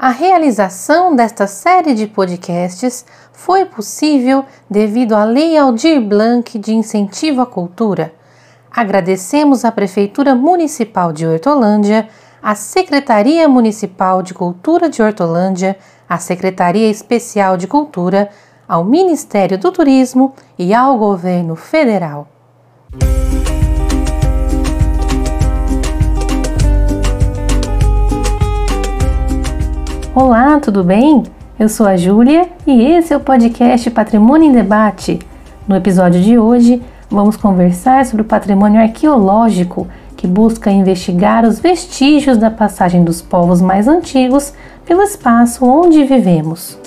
A 0.00 0.10
realização 0.10 1.16
desta 1.16 1.48
série 1.48 1.92
de 1.92 2.06
podcasts 2.06 3.04
foi 3.32 3.64
possível 3.64 4.44
devido 4.70 5.12
à 5.12 5.24
Lei 5.24 5.58
Aldir 5.58 6.00
Blanc 6.00 6.56
de 6.56 6.72
Incentivo 6.72 7.40
à 7.40 7.46
Cultura. 7.46 8.12
Agradecemos 8.70 9.64
à 9.64 9.72
Prefeitura 9.72 10.36
Municipal 10.36 11.12
de 11.12 11.26
Hortolândia, 11.26 12.08
à 12.40 12.54
Secretaria 12.54 13.48
Municipal 13.48 14.22
de 14.22 14.34
Cultura 14.34 14.88
de 14.88 15.02
Hortolândia, 15.02 15.76
à 16.08 16.16
Secretaria 16.18 16.88
Especial 16.88 17.56
de 17.56 17.66
Cultura, 17.66 18.30
ao 18.68 18.84
Ministério 18.84 19.58
do 19.58 19.72
Turismo 19.72 20.32
e 20.56 20.72
ao 20.72 20.96
Governo 20.96 21.56
Federal. 21.56 22.28
Olá, 30.14 30.58
tudo 30.58 30.82
bem? 30.82 31.22
Eu 31.60 31.68
sou 31.68 31.86
a 31.86 31.94
Júlia 31.94 32.48
e 32.66 32.82
esse 32.82 33.12
é 33.12 33.16
o 33.16 33.20
podcast 33.20 33.90
Patrimônio 33.90 34.48
em 34.48 34.52
Debate. 34.52 35.18
No 35.68 35.76
episódio 35.76 36.20
de 36.22 36.38
hoje, 36.38 36.82
vamos 37.10 37.36
conversar 37.36 38.06
sobre 38.06 38.22
o 38.22 38.24
patrimônio 38.24 38.80
arqueológico 38.80 39.86
que 40.16 40.26
busca 40.26 40.70
investigar 40.70 41.44
os 41.44 41.60
vestígios 41.60 42.38
da 42.38 42.50
passagem 42.50 43.04
dos 43.04 43.20
povos 43.20 43.60
mais 43.60 43.86
antigos 43.86 44.54
pelo 44.86 45.02
espaço 45.02 45.64
onde 45.66 46.02
vivemos. 46.04 46.78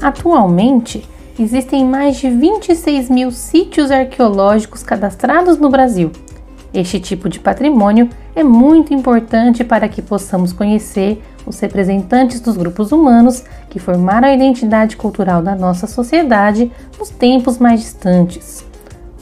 Atualmente, 0.00 1.06
existem 1.38 1.84
mais 1.84 2.16
de 2.18 2.30
26 2.30 3.10
mil 3.10 3.32
sítios 3.32 3.90
arqueológicos 3.90 4.84
cadastrados 4.84 5.58
no 5.58 5.68
Brasil 5.68 6.12
este 6.72 7.00
tipo 7.00 7.28
de 7.28 7.40
patrimônio 7.40 8.08
é 8.36 8.44
muito 8.44 8.92
importante 8.92 9.64
para 9.64 9.88
que 9.88 10.02
possamos 10.02 10.52
conhecer 10.52 11.22
os 11.46 11.58
representantes 11.60 12.40
dos 12.40 12.56
grupos 12.56 12.92
humanos 12.92 13.42
que 13.70 13.78
formaram 13.78 14.28
a 14.28 14.34
identidade 14.34 14.96
cultural 14.96 15.42
da 15.42 15.54
nossa 15.54 15.86
sociedade 15.86 16.70
nos 16.98 17.08
tempos 17.08 17.58
mais 17.58 17.80
distantes. 17.80 18.64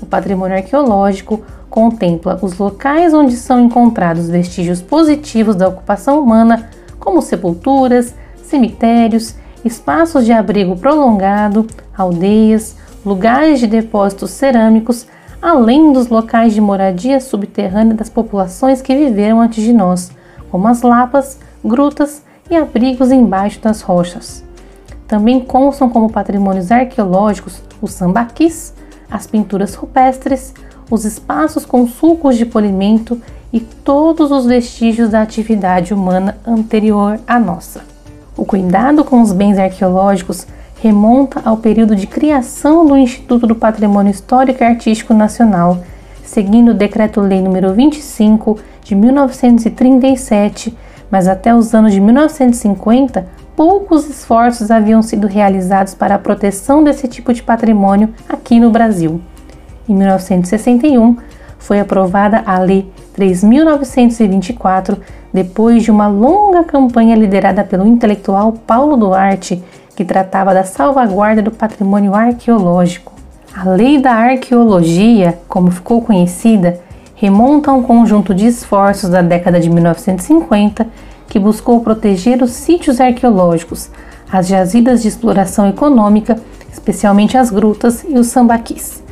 O 0.03 0.07
patrimônio 0.07 0.57
arqueológico 0.57 1.43
contempla 1.71 2.39
os 2.43 2.59
locais 2.59 3.15
onde 3.15 3.37
são 3.37 3.61
encontrados 3.61 4.29
vestígios 4.29 4.83
positivos 4.83 5.55
da 5.55 5.69
ocupação 5.69 6.21
humana, 6.21 6.69
como 6.99 7.23
sepulturas, 7.23 8.15
cemitérios, 8.43 9.35
espaços 9.65 10.25
de 10.25 10.33
abrigo 10.33 10.77
prolongado, 10.77 11.67
aldeias, 11.97 12.77
lugares 13.05 13.61
de 13.61 13.67
depósitos 13.67 14.31
cerâmicos, 14.31 15.07
além 15.47 15.93
dos 15.93 16.09
locais 16.09 16.53
de 16.55 16.61
moradia 16.61 17.21
subterrânea 17.21 17.95
das 17.95 18.11
populações 18.11 18.83
que 18.83 18.97
viveram 18.97 19.41
antes 19.41 19.63
de 19.63 19.73
nós, 19.73 20.11
como 20.51 20.67
as 20.67 20.83
lapas, 20.83 21.39
grutas 21.65 22.21
e 22.51 22.57
abrigos 22.57 23.13
embaixo 23.13 23.61
das 23.61 23.81
rochas. 23.81 24.43
Também 25.07 25.39
constam 25.39 25.89
como 25.89 26.11
patrimônios 26.11 26.73
arqueológicos 26.73 27.63
os 27.81 27.93
sambaquis, 27.93 28.75
as 29.09 29.29
pinturas 29.29 29.77
rupestres, 29.77 30.53
os 30.91 31.05
espaços 31.05 31.65
com 31.65 31.87
sulcos 31.87 32.37
de 32.37 32.45
polimento 32.45 33.23
e 33.53 33.61
todos 33.61 34.33
os 34.33 34.47
vestígios 34.47 35.11
da 35.11 35.23
atividade 35.23 35.95
humana 35.95 36.39
anterior 36.45 37.21
à 37.25 37.39
nossa. 37.39 37.83
O 38.37 38.45
cuidado 38.45 39.05
com 39.05 39.23
os 39.23 39.33
bens 39.33 39.61
arqueológicos 39.61 40.45
remonta 40.79 41.41
ao 41.45 41.57
período 41.57 41.97
de 41.97 42.07
criação 42.07 42.87
do 42.87 42.97
Instituto 42.97 43.47
do 43.47 43.55
Patrimônio 43.55 44.11
Histórico 44.11 44.63
e 44.63 44.67
Artístico 44.67 45.15
Nacional, 45.15 45.79
seguindo 46.23 46.71
o 46.71 46.75
Decreto-Lei 46.75 47.41
nº 47.41 47.73
25 47.73 48.59
de 48.83 48.95
1937, 48.95 50.77
mas 51.11 51.29
até 51.29 51.55
os 51.55 51.75
anos 51.75 51.93
de 51.93 52.01
1950, 52.01 53.27
poucos 53.55 54.09
esforços 54.09 54.71
haviam 54.71 55.01
sido 55.03 55.27
realizados 55.27 55.95
para 55.95 56.17
a 56.17 56.19
proteção 56.19 56.85
desse 56.85 57.09
tipo 57.09 57.33
de 57.33 57.43
patrimônio 57.43 58.13
aqui 58.29 58.61
no 58.61 58.71
Brasil. 58.71 59.21
Em 59.89 59.95
1961, 59.95 61.17
foi 61.59 61.81
aprovada 61.81 62.43
a 62.45 62.59
Lei 62.59 62.91
3.924, 63.17 64.99
depois 65.33 65.83
de 65.83 65.91
uma 65.91 66.07
longa 66.07 66.65
campanha 66.65 67.17
liderada 67.17 67.65
pelo 67.65 67.87
intelectual 67.87 68.53
Paulo 68.53 68.97
Duarte, 68.97 69.63
que 69.97 70.05
tratava 70.05 70.53
da 70.53 70.63
salvaguarda 70.63 71.43
do 71.43 71.51
patrimônio 71.51 72.15
arqueológico. 72.15 73.15
A 73.57 73.65
Lei 73.71 73.99
da 73.99 74.13
Arqueologia, 74.13 75.39
como 75.49 75.71
ficou 75.71 76.03
conhecida, 76.03 76.79
remonta 77.15 77.71
a 77.71 77.75
um 77.75 77.83
conjunto 77.83 78.35
de 78.35 78.47
esforços 78.47 79.09
da 79.09 79.23
década 79.23 79.59
de 79.59 79.71
1950 79.71 80.87
que 81.27 81.41
buscou 81.41 81.81
proteger 81.81 82.43
os 82.43 82.51
sítios 82.51 83.01
arqueológicos, 83.01 83.89
as 84.31 84.47
jazidas 84.47 85.01
de 85.01 85.09
exploração 85.09 85.67
econômica, 85.67 86.39
especialmente 86.71 87.39
as 87.39 87.51
grutas 87.51 88.05
e 88.07 88.19
os 88.19 88.27
sambaquis. 88.27 89.03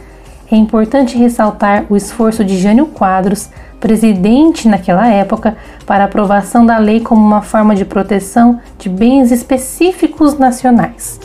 É 0.53 0.57
importante 0.57 1.17
ressaltar 1.17 1.87
o 1.89 1.97
esforço 1.97 2.45
de 2.45 2.59
Jânio 2.59 2.87
Quadros, 2.87 3.49
presidente 3.85 4.67
naquela 4.67 5.07
época, 5.07 5.59
para 5.85 6.05
aprovação 6.05 6.65
da 6.65 6.79
lei 6.79 7.01
como 7.01 7.21
uma 7.21 7.43
forma 7.43 7.75
de 7.75 7.85
proteção 7.85 8.59
de 8.79 8.89
bens 8.89 9.31
específicos 9.31 10.39
nacionais. 10.39 11.21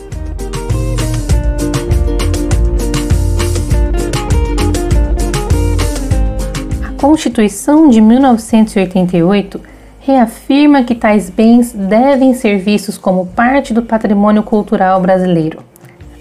A 6.85 7.01
Constituição 7.01 7.87
de 7.87 8.01
1988 8.01 9.61
reafirma 10.01 10.83
que 10.83 10.95
tais 10.95 11.29
bens 11.29 11.71
devem 11.71 12.33
ser 12.33 12.57
vistos 12.57 12.97
como 12.97 13.27
parte 13.27 13.73
do 13.73 13.83
patrimônio 13.83 14.43
cultural 14.43 14.99
brasileiro. 14.99 15.63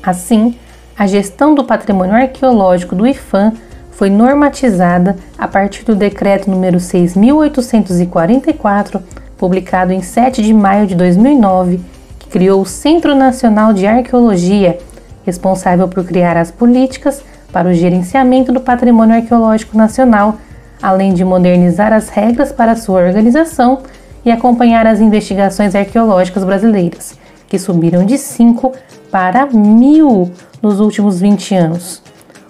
Assim, 0.00 0.54
a 0.96 1.04
gestão 1.04 1.52
do 1.52 1.64
patrimônio 1.64 2.14
arqueológico 2.14 2.94
do 2.94 3.04
IFAM 3.08 3.54
foi 3.98 4.08
normatizada 4.08 5.16
a 5.36 5.46
partir 5.48 5.84
do 5.84 5.96
decreto 5.96 6.48
número 6.48 6.78
6844, 6.78 9.02
publicado 9.36 9.92
em 9.92 10.00
7 10.00 10.40
de 10.40 10.54
maio 10.54 10.86
de 10.86 10.94
2009, 10.94 11.80
que 12.16 12.28
criou 12.28 12.62
o 12.62 12.66
Centro 12.66 13.16
Nacional 13.16 13.72
de 13.72 13.88
Arqueologia, 13.88 14.78
responsável 15.26 15.88
por 15.88 16.04
criar 16.04 16.36
as 16.36 16.52
políticas 16.52 17.24
para 17.52 17.68
o 17.68 17.74
gerenciamento 17.74 18.52
do 18.52 18.60
patrimônio 18.60 19.16
arqueológico 19.16 19.76
nacional, 19.76 20.36
além 20.80 21.12
de 21.12 21.24
modernizar 21.24 21.92
as 21.92 22.08
regras 22.08 22.52
para 22.52 22.76
sua 22.76 23.00
organização 23.00 23.80
e 24.24 24.30
acompanhar 24.30 24.86
as 24.86 25.00
investigações 25.00 25.74
arqueológicas 25.74 26.44
brasileiras, 26.44 27.18
que 27.48 27.58
subiram 27.58 28.06
de 28.06 28.16
5 28.16 28.72
para 29.10 29.44
mil 29.46 30.30
nos 30.62 30.78
últimos 30.78 31.18
20 31.18 31.56
anos. 31.56 32.00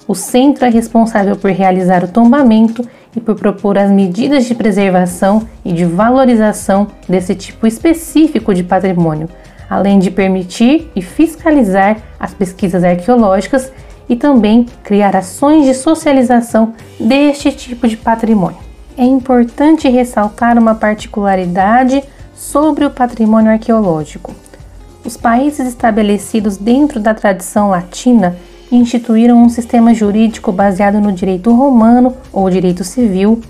O 0.09 0.15
centro 0.15 0.65
é 0.65 0.71
responsável 0.71 1.37
por 1.37 1.51
realizar 1.51 2.03
o 2.03 2.09
tombamento 2.09 2.83
e 3.15 3.21
por 3.21 3.35
propor 3.35 3.77
as 3.77 3.91
medidas 3.91 4.47
de 4.47 4.55
preservação 4.55 5.47
e 5.63 5.71
de 5.71 5.85
valorização 5.85 6.87
desse 7.07 7.35
tipo 7.35 7.67
específico 7.67 8.55
de 8.55 8.65
patrimônio, 8.65 9.29
além 9.69 9.99
de 9.99 10.11
permitir 10.11 10.91
e 10.97 11.03
fiscalizar 11.03 11.99
as 12.19 12.33
pesquisas 12.33 12.83
arqueológicas 12.83 13.71
e 14.09 14.17
também 14.17 14.65
criar 14.83 15.15
ações 15.15 15.67
de 15.67 15.75
socialização 15.75 16.73
deste 16.99 17.53
tipo 17.53 17.87
de 17.87 17.99
patrimônio. 17.99 18.57
É 18.97 19.05
importante 19.05 19.91
ressaltar 19.91 20.57
uma 20.57 20.75
particularidade 20.75 22.03
sobre 22.35 22.87
o 22.87 22.91
patrimônio 22.91 23.53
arqueológico. 23.53 24.35
Os 25.05 25.19
países 25.19 25.69
estabelecidos 25.69 26.57
dentro 26.57 26.99
da 26.99 27.13
tradição 27.13 27.69
latina 27.69 28.37
instituíram 28.71 29.43
um 29.43 29.49
sistema 29.49 29.95
jurídico 29.95 30.53
baseado 30.53 31.01
no 31.01 31.13
direito 31.13 31.53
romano 31.55 32.15
ou 32.33 32.51
direito 32.51 32.85
civil, 32.85 33.41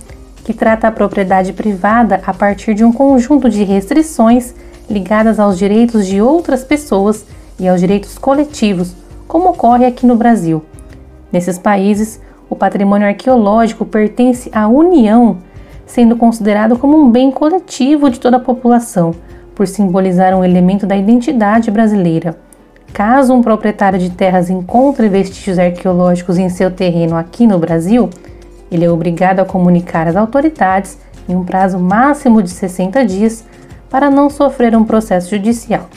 que 0.45 0.55
trata 0.55 0.89
a 0.89 0.93
propriedade 0.93 1.53
privada 1.53 2.21
a 2.27 2.33
partir 2.33 2.75
de 2.75 2.85
um 2.85 2.93
conjunto 2.93 3.51
de 3.51 3.65
restrições 3.65 4.55
ligadas 4.89 5.39
aos 5.39 5.59
direitos 5.59 6.07
de 6.07 6.23
outras 6.23 6.65
pessoas 6.65 7.27
e 7.59 7.69
aos 7.69 7.81
direitos 7.81 8.17
coletivos, 8.17 8.95
como 9.27 9.51
ocorre 9.51 9.85
aqui 9.85 10.07
no 10.07 10.17
Brasil. 10.17 10.65
Nesses 11.31 11.59
países, 11.59 12.21
o 12.49 12.57
patrimônio 12.57 13.07
arqueológico 13.07 13.85
pertence 13.85 14.49
à 14.55 14.67
União, 14.67 15.39
sendo 15.85 16.17
considerado 16.17 16.79
como 16.79 16.97
um 16.97 17.11
bem 17.11 17.31
coletivo 17.31 18.09
de 18.09 18.19
toda 18.19 18.39
a 18.39 18.41
população 18.41 19.15
por 19.55 19.67
simbolizar 19.67 20.35
um 20.35 20.45
elemento 20.45 20.87
da 20.87 20.97
identidade 20.97 21.71
brasileira. 21.71 22.48
Caso 22.93 23.33
um 23.33 23.43
proprietário 23.43 23.99
de 23.99 24.11
terras 24.11 24.51
encontre 24.51 25.09
vestígios 25.09 25.59
arqueológicos 25.59 26.39
em 26.39 26.49
seu 26.49 26.71
terreno 26.71 27.17
aqui 27.17 27.47
no 27.47 27.59
Brasil, 27.59 28.11
ele 28.71 28.85
é 28.85 28.91
obrigado 28.91 29.41
a 29.41 29.45
comunicar 29.45 30.07
às 30.09 30.17
autoridades 30.17 30.99
em 31.29 31.35
um 31.35 31.45
prazo 31.45 31.79
máximo 31.79 32.43
de 32.43 32.51
60 32.51 33.05
dias 33.05 33.45
para 33.91 34.11
não 34.11 34.29
sofrer 34.29 34.77
um 34.77 34.85
processo 34.85 35.31
judicial. 35.31 35.89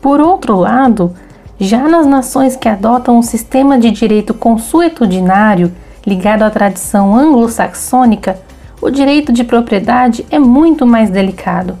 Por 0.00 0.20
outro 0.20 0.56
lado, 0.56 1.14
já 1.58 1.88
nas 1.88 2.06
nações 2.06 2.56
que 2.56 2.68
adotam 2.68 3.18
um 3.18 3.22
sistema 3.22 3.78
de 3.78 3.90
direito 3.90 4.34
consuetudinário, 4.34 5.72
ligado 6.06 6.42
à 6.42 6.50
tradição 6.50 7.14
anglo-saxônica, 7.14 8.36
o 8.80 8.90
direito 8.90 9.32
de 9.32 9.44
propriedade 9.44 10.26
é 10.30 10.38
muito 10.38 10.84
mais 10.84 11.08
delicado. 11.08 11.78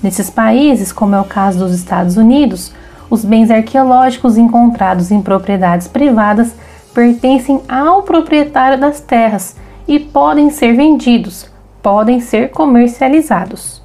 Nesses 0.00 0.30
países, 0.30 0.92
como 0.92 1.16
é 1.16 1.20
o 1.20 1.24
caso 1.24 1.58
dos 1.58 1.74
Estados 1.74 2.16
Unidos, 2.16 2.72
os 3.14 3.24
bens 3.24 3.48
arqueológicos 3.48 4.36
encontrados 4.36 5.12
em 5.12 5.22
propriedades 5.22 5.86
privadas 5.86 6.52
pertencem 6.92 7.62
ao 7.68 8.02
proprietário 8.02 8.78
das 8.78 9.00
terras 9.00 9.54
e 9.86 10.00
podem 10.00 10.50
ser 10.50 10.74
vendidos, 10.74 11.48
podem 11.80 12.20
ser 12.20 12.50
comercializados. 12.50 13.80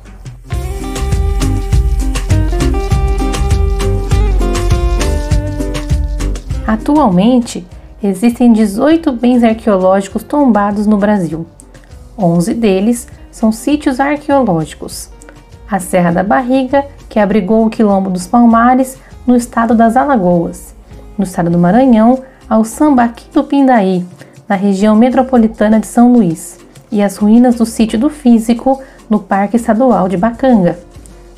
Atualmente, 6.65 7.67
existem 8.01 8.51
18 8.51 9.11
bens 9.11 9.43
arqueológicos 9.43 10.23
tombados 10.23 10.87
no 10.87 10.97
Brasil. 10.97 11.45
11 12.17 12.53
deles 12.55 13.07
são 13.29 13.51
sítios 13.51 13.99
arqueológicos. 13.99 15.09
A 15.69 15.79
Serra 15.79 16.11
da 16.11 16.23
Barriga, 16.23 16.83
que 17.07 17.19
abrigou 17.19 17.65
o 17.65 17.69
Quilombo 17.69 18.09
dos 18.09 18.25
Palmares, 18.25 18.97
no 19.29 19.35
estado 19.35 19.75
das 19.75 19.95
Alagoas. 19.95 20.73
No 21.15 21.23
estado 21.23 21.51
do 21.51 21.59
Maranhão, 21.59 22.23
ao 22.49 22.65
Sambaqui 22.65 23.25
do 23.31 23.43
Pindaí, 23.43 24.03
na 24.47 24.55
região 24.55 24.95
metropolitana 24.95 25.79
de 25.79 25.85
São 25.85 26.11
Luís. 26.11 26.57
E 26.91 26.99
as 27.03 27.17
ruínas 27.17 27.53
do 27.53 27.63
sítio 27.63 27.99
do 27.99 28.09
Físico, 28.09 28.81
no 29.07 29.19
Parque 29.19 29.55
Estadual 29.55 30.09
de 30.09 30.17
Bacanga. 30.17 30.79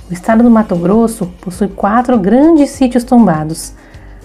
O 0.09 0.13
estado 0.13 0.41
do 0.41 0.49
Mato 0.49 0.73
Grosso 0.77 1.25
possui 1.41 1.67
quatro 1.67 2.17
grandes 2.17 2.69
sítios 2.69 3.03
tombados. 3.03 3.73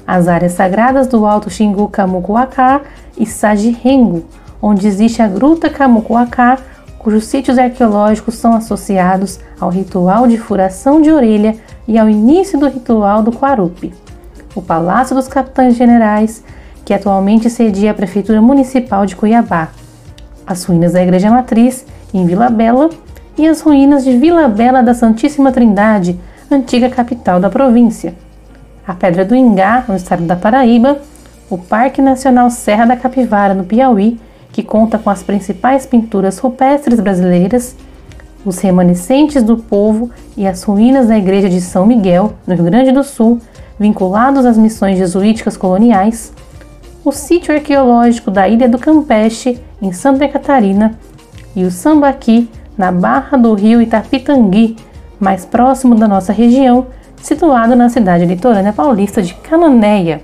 As 0.07 0.29
áreas 0.29 0.53
sagradas 0.53 1.09
do 1.09 1.27
Alto 1.27 1.51
Xingu 1.51 1.89
Camucuacá 1.89 2.83
e 3.19 3.27
Sajirengo, 3.27 4.27
onde 4.63 4.87
existe 4.87 5.21
a 5.23 5.27
Gruta 5.27 5.69
Camucuacá, 5.69 6.61
cujos 7.07 7.27
sítios 7.27 7.57
arqueológicos 7.57 8.35
são 8.35 8.53
associados 8.57 9.39
ao 9.61 9.71
ritual 9.71 10.27
de 10.27 10.37
furação 10.37 11.01
de 11.01 11.09
orelha 11.09 11.55
e 11.87 11.97
ao 11.97 12.11
início 12.11 12.59
do 12.59 12.67
ritual 12.67 13.23
do 13.23 13.31
Quarupi. 13.31 13.95
O 14.57 14.61
Palácio 14.61 15.15
dos 15.15 15.29
Capitães 15.29 15.77
Generais, 15.77 16.43
que 16.85 16.93
atualmente 16.93 17.49
cedia 17.49 17.93
a 17.93 17.95
Prefeitura 17.95 18.43
Municipal 18.43 19.07
de 19.07 19.15
Cuiabá. 19.15 19.69
As 20.45 20.65
ruínas 20.65 20.95
da 20.95 21.01
Igreja 21.01 21.31
Matriz, 21.31 21.87
em 22.13 22.27
Vila 22.27 22.51
Bela, 22.51 22.91
e 23.39 23.47
as 23.47 23.61
ruínas 23.61 24.03
de 24.03 24.19
Vila 24.19 24.49
Bela 24.49 24.83
da 24.83 24.93
Santíssima 24.93 25.53
Trindade, 25.53 26.19
antiga 26.51 26.91
capital 26.91 27.39
da 27.39 27.49
província. 27.49 28.17
A 28.85 28.93
Pedra 28.93 29.25
do 29.25 29.37
Ingá, 29.37 29.85
no 29.87 29.95
estado 29.95 30.25
da 30.25 30.35
Paraíba, 30.35 30.99
o 31.49 31.57
Parque 31.57 32.03
Nacional 32.03 32.51
Serra 32.51 32.85
da 32.85 32.97
Capivara, 32.97 33.55
no 33.55 33.63
Piauí, 33.63 34.19
que 34.57 34.63
conta 34.63 34.99
com 34.99 35.11
as 35.11 35.23
principais 35.23 35.85
pinturas 35.85 36.39
rupestres 36.39 36.99
brasileiras, 36.99 37.77
os 38.43 38.59
remanescentes 38.59 39.43
do 39.43 39.59
povo 39.59 40.11
e 40.35 40.47
as 40.47 40.63
ruínas 40.63 41.09
da 41.09 41.19
igreja 41.19 41.47
de 41.47 41.61
São 41.61 41.85
Miguel, 41.85 42.33
no 42.47 42.55
Rio 42.55 42.65
Grande 42.65 42.91
do 42.91 43.05
Sul, 43.05 43.39
vinculados 43.79 44.47
às 44.47 44.57
missões 44.57 44.97
jesuíticas 44.97 45.59
coloniais, 45.59 46.33
o 47.05 47.13
sítio 47.13 47.55
arqueológico 47.55 48.31
da 48.31 48.49
Ilha 48.49 48.67
do 48.67 48.79
Campeche, 48.79 49.61
em 49.83 49.93
Santa 49.93 50.27
Catarina, 50.27 50.99
e 51.55 51.63
o 51.63 51.71
Sambaqui, 51.71 52.49
na 52.79 52.91
barra 52.91 53.37
do 53.37 53.53
rio 53.53 53.83
Itapitangui, 53.83 54.75
mais 55.21 55.45
próximo 55.45 55.95
da 55.95 56.09
nossa 56.09 56.33
região, 56.33 56.87
situado 57.21 57.77
na 57.77 57.91
cidade 57.91 58.25
litorânea 58.25 58.73
paulista 58.73 59.21
de 59.21 59.35
Cananéia. 59.35 60.23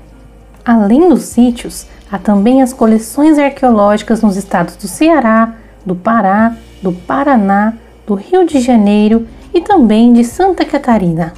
Além 0.64 1.06
dos 1.06 1.24
sítios, 1.24 1.86
Há 2.12 2.18
também 2.18 2.60
as 2.60 2.74
coleções 2.74 3.38
arqueológicas 3.38 4.20
nos 4.20 4.36
estados 4.36 4.76
do 4.76 4.86
Ceará, 4.86 5.54
do 5.82 5.96
Pará, 5.96 6.54
do 6.82 6.92
Paraná, 6.92 7.72
do 8.06 8.14
Rio 8.14 8.44
de 8.44 8.60
Janeiro 8.60 9.26
e 9.54 9.62
também 9.62 10.12
de 10.12 10.22
Santa 10.22 10.62
Catarina. 10.62 11.32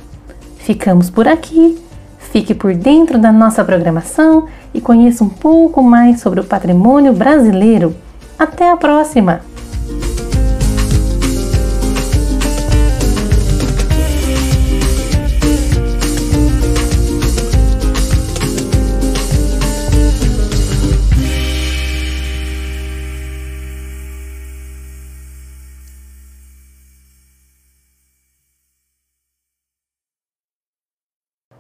Ficamos 0.56 1.09
por 1.09 1.29
aqui. 1.29 1.79
Fique 2.19 2.53
por 2.53 2.75
dentro 2.75 3.21
da 3.21 3.31
nossa 3.31 3.65
programação 3.65 4.49
e 4.75 4.81
conheça 4.81 5.23
um 5.23 5.29
pouco 5.29 5.81
mais 5.81 6.21
sobre 6.21 6.41
o 6.41 6.44
patrimônio 6.44 7.12
brasileiro. 7.12 7.94
Até 8.37 8.69
a 8.69 8.77
próxima! 8.77 9.54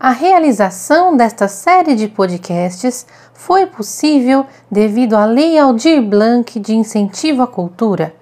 A 0.04 0.10
realização 0.10 1.16
desta 1.16 1.48
série 1.48 1.94
de 1.94 2.08
podcasts 2.08 3.06
foi 3.32 3.64
possível 3.64 4.44
devido 4.70 5.16
à 5.16 5.24
Lei 5.24 5.58
Aldir 5.58 6.02
Blanc 6.02 6.60
de 6.60 6.74
Incentivo 6.74 7.40
à 7.40 7.46
Cultura. 7.46 8.14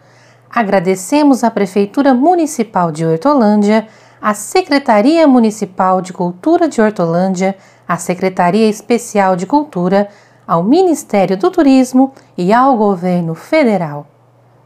Agradecemos 0.49 1.43
à 1.43 1.51
Prefeitura 1.51 2.15
Municipal 2.15 2.93
de 2.93 3.05
Hortolândia, 3.05 3.89
à 4.21 4.33
Secretaria 4.33 5.27
Municipal 5.27 6.01
de 6.01 6.13
Cultura 6.13 6.69
de 6.69 6.81
Hortolândia, 6.81 7.57
à 7.89 7.97
Secretaria 7.97 8.69
Especial 8.69 9.35
de 9.35 9.45
Cultura, 9.45 10.09
ao 10.47 10.63
Ministério 10.63 11.37
do 11.37 11.51
Turismo 11.51 12.13
e 12.39 12.53
ao 12.53 12.77
Governo 12.77 13.35
Federal. 13.35 14.12